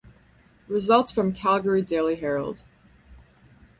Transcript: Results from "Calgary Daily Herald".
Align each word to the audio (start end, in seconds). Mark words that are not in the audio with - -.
Results 0.67 1.11
from 1.11 1.31
"Calgary 1.31 1.83
Daily 1.83 2.15
Herald". 2.15 2.63